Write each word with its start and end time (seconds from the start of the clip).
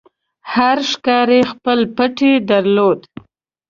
هر 0.53 0.77
ښکاري 0.91 1.41
خپل 1.51 1.79
پټی 1.95 2.33
درلود. 2.49 2.99